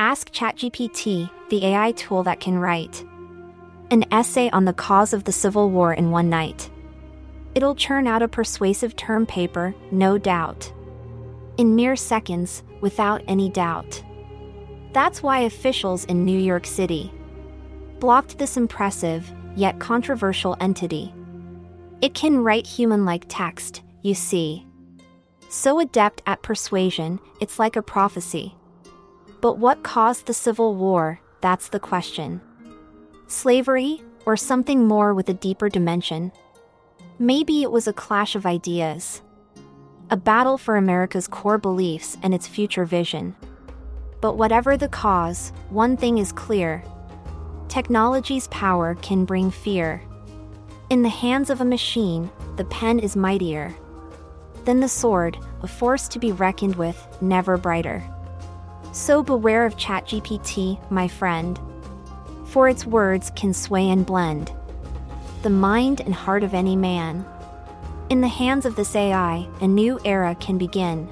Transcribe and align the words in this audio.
Ask 0.00 0.32
ChatGPT, 0.32 1.28
the 1.50 1.66
AI 1.66 1.92
tool 1.92 2.22
that 2.22 2.40
can 2.40 2.58
write 2.58 3.04
an 3.90 4.06
essay 4.10 4.48
on 4.48 4.64
the 4.64 4.72
cause 4.72 5.12
of 5.12 5.24
the 5.24 5.32
Civil 5.32 5.68
War 5.68 5.92
in 5.92 6.10
one 6.10 6.30
night. 6.30 6.70
It'll 7.54 7.74
churn 7.74 8.06
out 8.06 8.22
a 8.22 8.28
persuasive 8.28 8.96
term 8.96 9.26
paper, 9.26 9.74
no 9.90 10.16
doubt. 10.16 10.72
In 11.58 11.76
mere 11.76 11.96
seconds, 11.96 12.62
without 12.80 13.22
any 13.28 13.50
doubt. 13.50 14.02
That's 14.94 15.22
why 15.22 15.40
officials 15.40 16.06
in 16.06 16.24
New 16.24 16.38
York 16.38 16.66
City 16.66 17.12
blocked 17.98 18.38
this 18.38 18.56
impressive, 18.56 19.30
yet 19.54 19.80
controversial 19.80 20.56
entity. 20.60 21.12
It 22.00 22.14
can 22.14 22.38
write 22.38 22.66
human 22.66 23.04
like 23.04 23.26
text, 23.28 23.82
you 24.00 24.14
see. 24.14 24.66
So 25.50 25.78
adept 25.78 26.22
at 26.24 26.40
persuasion, 26.40 27.20
it's 27.38 27.58
like 27.58 27.76
a 27.76 27.82
prophecy. 27.82 28.56
But 29.40 29.58
what 29.58 29.82
caused 29.82 30.26
the 30.26 30.34
Civil 30.34 30.74
War? 30.74 31.20
That's 31.40 31.68
the 31.68 31.80
question. 31.80 32.40
Slavery, 33.26 34.02
or 34.26 34.36
something 34.36 34.86
more 34.86 35.14
with 35.14 35.28
a 35.28 35.34
deeper 35.34 35.68
dimension? 35.68 36.32
Maybe 37.18 37.62
it 37.62 37.70
was 37.70 37.86
a 37.86 37.92
clash 37.92 38.34
of 38.34 38.44
ideas. 38.44 39.22
A 40.10 40.16
battle 40.16 40.58
for 40.58 40.76
America's 40.76 41.28
core 41.28 41.58
beliefs 41.58 42.18
and 42.22 42.34
its 42.34 42.46
future 42.46 42.84
vision. 42.84 43.34
But 44.20 44.36
whatever 44.36 44.76
the 44.76 44.88
cause, 44.88 45.52
one 45.70 45.96
thing 45.96 46.18
is 46.18 46.32
clear 46.32 46.84
technology's 47.68 48.48
power 48.48 48.96
can 48.96 49.24
bring 49.24 49.48
fear. 49.48 50.02
In 50.90 51.02
the 51.02 51.08
hands 51.08 51.50
of 51.50 51.60
a 51.60 51.64
machine, 51.64 52.28
the 52.56 52.64
pen 52.64 52.98
is 52.98 53.14
mightier. 53.14 53.72
Than 54.64 54.80
the 54.80 54.88
sword, 54.88 55.38
a 55.62 55.68
force 55.68 56.08
to 56.08 56.18
be 56.18 56.32
reckoned 56.32 56.74
with, 56.74 56.98
never 57.20 57.56
brighter. 57.56 58.02
So 58.92 59.22
beware 59.22 59.66
of 59.66 59.76
ChatGPT, 59.76 60.90
my 60.90 61.06
friend. 61.06 61.58
For 62.46 62.68
its 62.68 62.84
words 62.84 63.30
can 63.36 63.54
sway 63.54 63.88
and 63.90 64.04
blend 64.04 64.52
the 65.42 65.50
mind 65.50 66.02
and 66.02 66.12
heart 66.12 66.42
of 66.42 66.52
any 66.52 66.76
man. 66.76 67.24
In 68.10 68.20
the 68.20 68.28
hands 68.28 68.66
of 68.66 68.76
this 68.76 68.94
AI, 68.94 69.48
a 69.62 69.66
new 69.66 69.98
era 70.04 70.36
can 70.38 70.58
begin. 70.58 71.08